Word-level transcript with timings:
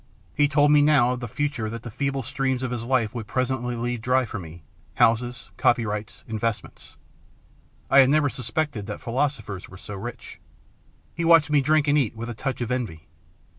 He 0.33 0.47
told 0.47 0.71
me 0.71 0.81
now 0.81 1.11
of 1.13 1.19
the 1.19 1.27
future 1.27 1.69
that 1.69 1.83
the 1.83 1.91
feeble 1.91 2.23
streams 2.23 2.63
of 2.63 2.71
his 2.71 2.83
life 2.85 3.13
would 3.13 3.27
presently 3.27 3.75
leave 3.75 4.01
dry 4.01 4.25
for 4.25 4.39
me, 4.39 4.63
houses, 4.95 5.51
copyrights, 5.57 6.23
investments; 6.27 6.95
I 7.87 7.99
had 7.99 8.09
never 8.09 8.27
suspected 8.31 8.87
that 8.87 8.99
philosophers 8.99 9.69
were 9.69 9.77
so 9.77 9.93
rich. 9.93 10.39
He 11.13 11.23
watched 11.23 11.51
me 11.51 11.61
drink 11.61 11.87
and 11.87 11.99
eat 11.99 12.15
with 12.15 12.31
a 12.31 12.33
touch 12.33 12.61
of 12.61 12.71
envy. 12.71 13.09